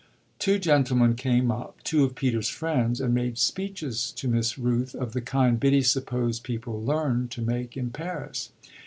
[0.39, 5.13] Two gentlemen came up, two of Peter's friends, and made speeches to Miss Rooth of
[5.13, 8.49] the kind Biddy supposed people learned to make in Paris.